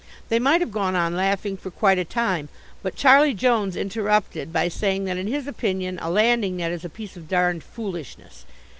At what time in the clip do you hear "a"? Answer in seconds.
1.99-2.03, 6.01-6.09, 6.83-6.89